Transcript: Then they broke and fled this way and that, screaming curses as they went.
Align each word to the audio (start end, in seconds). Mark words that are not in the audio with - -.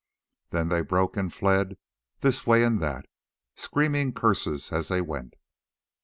Then 0.49 0.69
they 0.69 0.81
broke 0.81 1.15
and 1.15 1.31
fled 1.31 1.77
this 2.21 2.47
way 2.47 2.63
and 2.63 2.79
that, 2.81 3.05
screaming 3.55 4.13
curses 4.13 4.71
as 4.71 4.87
they 4.87 4.99
went. 4.99 5.35